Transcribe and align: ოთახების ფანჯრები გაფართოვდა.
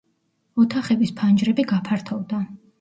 ოთახების 0.63 1.13
ფანჯრები 1.21 1.69
გაფართოვდა. 1.75 2.45